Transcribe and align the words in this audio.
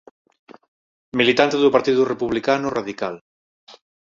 Militante 1.19 1.55
do 1.59 1.73
Partido 1.75 2.01
Republicano 2.13 2.67
Radical. 2.77 3.15